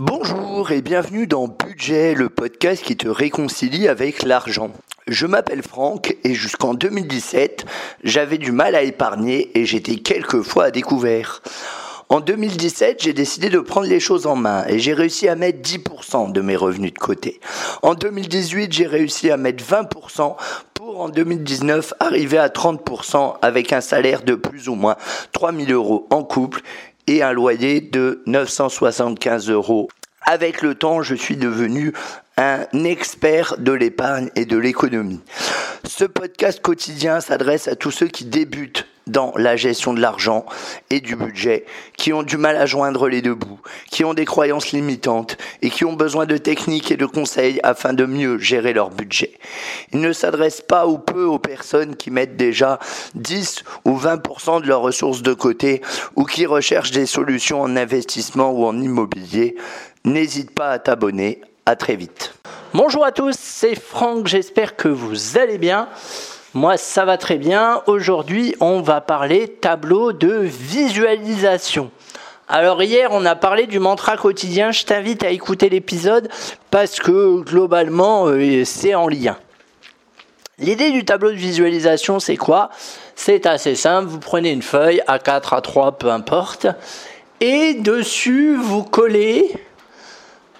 [0.00, 4.70] Bonjour et bienvenue dans Budget, le podcast qui te réconcilie avec l'argent.
[5.08, 7.66] Je m'appelle Franck et jusqu'en 2017,
[8.04, 11.42] j'avais du mal à épargner et j'étais quelquefois à découvert.
[12.10, 15.58] En 2017, j'ai décidé de prendre les choses en main et j'ai réussi à mettre
[15.60, 17.40] 10% de mes revenus de côté.
[17.82, 20.36] En 2018, j'ai réussi à mettre 20%
[20.74, 24.96] pour en 2019 arriver à 30% avec un salaire de plus ou moins
[25.32, 26.62] 3000 euros en couple
[27.08, 29.88] et un loyer de 975 euros.
[30.22, 31.92] Avec le temps, je suis devenu
[32.36, 35.20] un expert de l'épargne et de l'économie.
[35.84, 40.46] Ce podcast quotidien s'adresse à tous ceux qui débutent dans la gestion de l'argent
[40.90, 41.64] et du budget,
[41.96, 45.70] qui ont du mal à joindre les deux bouts, qui ont des croyances limitantes et
[45.70, 49.38] qui ont besoin de techniques et de conseils afin de mieux gérer leur budget.
[49.92, 52.78] Il ne s'adresse pas ou peu aux personnes qui mettent déjà
[53.14, 55.82] 10 ou 20% de leurs ressources de côté
[56.16, 59.56] ou qui recherchent des solutions en investissement ou en immobilier.
[60.04, 61.40] N'hésite pas à t'abonner.
[61.66, 62.32] À très vite.
[62.72, 65.86] Bonjour à tous, c'est Franck, j'espère que vous allez bien.
[66.54, 67.82] Moi, ça va très bien.
[67.86, 71.90] Aujourd'hui, on va parler tableau de visualisation.
[72.48, 74.70] Alors hier, on a parlé du mantra quotidien.
[74.70, 76.30] Je t'invite à écouter l'épisode
[76.70, 79.36] parce que globalement, euh, c'est en lien.
[80.58, 82.70] L'idée du tableau de visualisation, c'est quoi?
[83.14, 84.08] C'est assez simple.
[84.08, 86.66] Vous prenez une feuille A4, A3, peu importe.
[87.42, 89.52] Et dessus, vous collez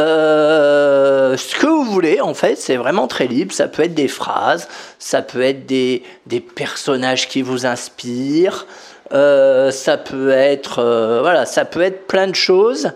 [0.00, 3.52] euh, ce que vous voulez, en fait, c'est vraiment très libre.
[3.52, 8.66] Ça peut être des phrases, ça peut être des, des personnages qui vous inspirent,
[9.12, 12.92] euh, ça peut être, euh, voilà, ça peut être plein de choses,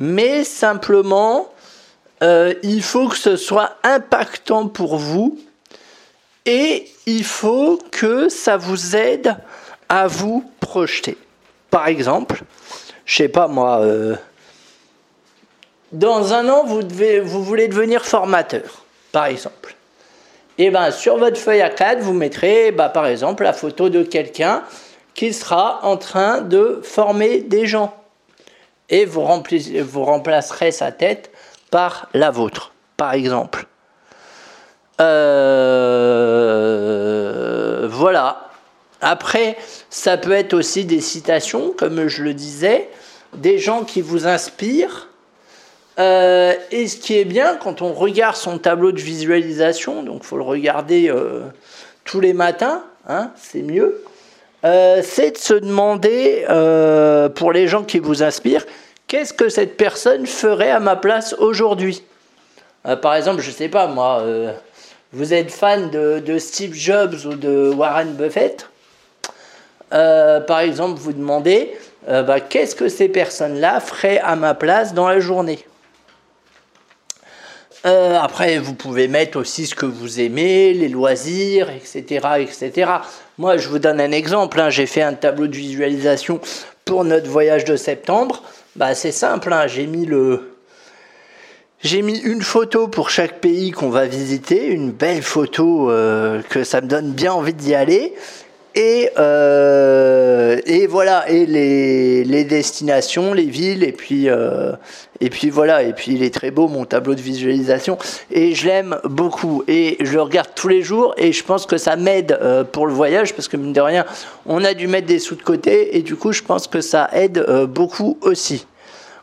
[0.00, 1.52] mais simplement,
[2.20, 5.38] il faut que ce soit impactant pour vous
[6.46, 9.36] et il faut que ça vous aide
[9.88, 11.16] à vous projeter.
[11.70, 12.42] Par exemple,
[13.04, 13.84] je sais pas moi
[15.92, 16.82] dans un an, vous,
[17.42, 19.74] voulez devenir formateur, par exemple.
[20.58, 23.88] Et eh bien, sur votre feuille à 4, vous mettrez, bah, par exemple, la photo
[23.90, 24.64] de quelqu'un
[25.14, 27.94] qui sera en train de former des gens.
[28.88, 31.30] Et vous, vous remplacerez sa tête
[31.70, 33.66] par la vôtre, par exemple.
[35.00, 35.38] Euh,
[37.88, 38.48] voilà.
[39.00, 39.56] Après,
[39.90, 42.88] ça peut être aussi des citations, comme je le disais,
[43.34, 45.07] des gens qui vous inspirent
[45.98, 50.36] euh, et ce qui est bien quand on regarde son tableau de visualisation, donc faut
[50.36, 51.40] le regarder euh,
[52.04, 54.04] tous les matins, hein, c'est mieux,
[54.64, 56.44] euh, c'est de se demander,
[57.34, 58.64] pour les gens qui vous inspirent,
[59.08, 62.02] qu'est-ce que cette personne ferait à ma place aujourd'hui?
[63.02, 64.22] Par exemple, je ne sais pas moi,
[65.12, 68.68] vous êtes fan de, de, Steve Jobs ou de Warren Buffett?
[69.90, 71.76] Par exemple, vous demandez,
[72.06, 75.66] bah, qu'est-ce que ces personnes-là feraient à ma place dans la journée?
[77.86, 82.26] Euh, après, vous pouvez mettre aussi ce que vous aimez, les loisirs, etc.
[82.40, 82.90] etc.
[83.38, 84.60] Moi, je vous donne un exemple.
[84.60, 84.70] Hein.
[84.70, 86.40] J'ai fait un tableau de visualisation
[86.84, 88.42] pour notre voyage de septembre.
[88.74, 89.52] Bah, c'est simple.
[89.52, 89.68] Hein.
[89.68, 90.56] J'ai mis le,
[91.80, 96.64] j'ai mis une photo pour chaque pays qu'on va visiter, une belle photo euh, que
[96.64, 98.14] ça me donne bien envie d'y aller.
[98.80, 104.70] Et, euh, et voilà, et les, les, destinations, les villes, et puis, euh,
[105.20, 107.98] et puis voilà, et puis il est très beau mon tableau de visualisation,
[108.30, 111.76] et je l'aime beaucoup, et je le regarde tous les jours, et je pense que
[111.76, 114.06] ça m'aide euh, pour le voyage, parce que mine de rien,
[114.46, 117.10] on a dû mettre des sous de côté, et du coup je pense que ça
[117.12, 118.64] aide beaucoup aussi.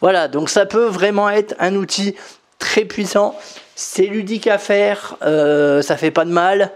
[0.00, 2.14] Voilà, donc ça peut vraiment être un outil
[2.60, 3.34] très puissant,
[3.74, 6.70] c'est ludique à faire, ça fait pas de mal.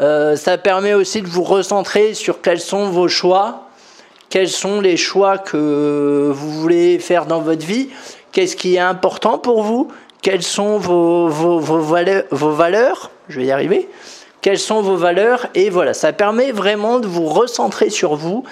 [0.00, 3.68] Euh, ça permet aussi de vous recentrer sur quels sont vos choix,
[4.28, 7.88] quels sont les choix que vous voulez faire dans votre vie,
[8.32, 9.88] qu'est-ce qui est important pour vous,
[10.20, 13.88] quelles sont vos, vos, vos, valeurs, vos valeurs, je vais y arriver,
[14.42, 18.44] quelles sont vos valeurs, et voilà, ça permet vraiment de vous recentrer sur vous.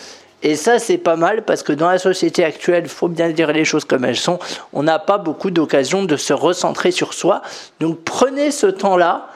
[0.42, 3.50] Et ça, c'est pas mal parce que dans la société actuelle, il faut bien dire
[3.50, 4.38] les choses comme elles sont.
[4.74, 7.40] On n'a pas beaucoup d'occasions de se recentrer sur soi.
[7.80, 9.28] Donc prenez ce temps-là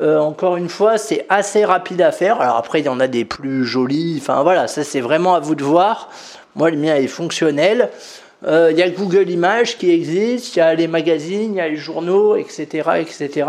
[0.00, 2.40] euh, encore une fois, c'est assez rapide à faire.
[2.40, 4.18] Alors après, il y en a des plus jolis.
[4.20, 6.08] Enfin voilà, ça c'est vraiment à vous de voir.
[6.54, 7.90] Moi, le mien est fonctionnel.
[8.46, 11.60] Euh, il y a Google Images qui existe, il y a les magazines, il y
[11.60, 13.48] a les journaux, etc., etc.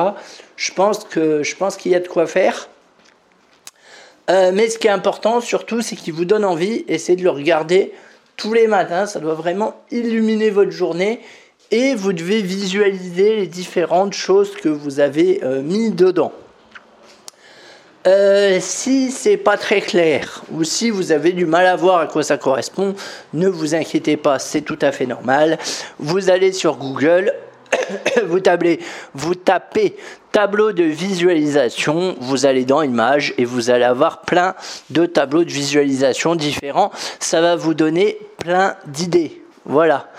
[0.55, 1.05] Je pense
[1.77, 2.69] qu'il y a de quoi faire.
[4.31, 7.23] Euh, mais ce qui est important surtout, c'est qu'il vous donne envie et c'est de
[7.23, 7.93] le regarder
[8.35, 9.05] tous les matins.
[9.05, 11.19] Ça doit vraiment illuminer votre journée
[11.71, 16.33] et vous devez visualiser les différentes choses que vous avez euh, mis dedans.
[18.07, 22.07] Euh, si c'est pas très clair ou si vous avez du mal à voir à
[22.07, 22.95] quoi ça correspond,
[23.33, 25.57] ne vous inquiétez pas, c'est tout à fait normal.
[25.99, 27.33] Vous allez sur Google,
[28.25, 28.39] vous,
[29.13, 29.97] vous tapez
[30.31, 34.55] tableau de visualisation, vous allez dans Images et vous allez avoir plein
[34.89, 36.91] de tableaux de visualisation différents.
[37.19, 39.38] Ça va vous donner plein d'idées.
[39.65, 40.09] Voilà.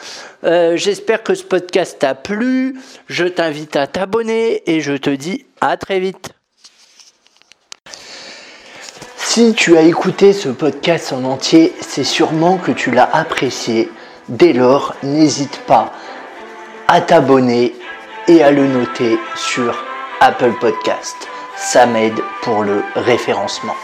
[0.45, 2.79] Euh, j'espère que ce podcast t'a plu.
[3.09, 6.31] Je t'invite à t'abonner et je te dis à très vite.
[9.17, 13.89] Si tu as écouté ce podcast en entier, c'est sûrement que tu l'as apprécié.
[14.29, 15.93] Dès lors, n'hésite pas
[16.89, 17.75] à t'abonner
[18.27, 19.85] et à le noter sur
[20.21, 21.30] Apple Podcast.
[21.61, 23.77] Ça m'aide pour le référencement.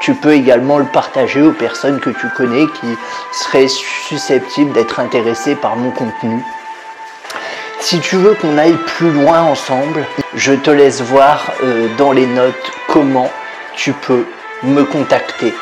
[0.00, 2.96] Tu peux également le partager aux personnes que tu connais qui
[3.32, 6.42] seraient susceptibles d'être intéressées par mon contenu.
[7.80, 12.26] Si tu veux qu'on aille plus loin ensemble, je te laisse voir euh, dans les
[12.26, 13.30] notes comment
[13.74, 14.24] tu peux
[14.62, 15.52] me contacter.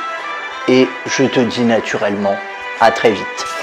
[0.68, 2.36] Et je te dis naturellement
[2.80, 3.61] à très vite.